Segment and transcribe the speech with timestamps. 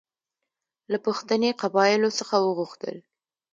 [0.91, 2.95] له پښتني قبایلو څخه وغوښتل.